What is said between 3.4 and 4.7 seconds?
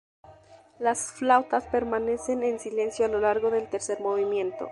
del tercer movimiento.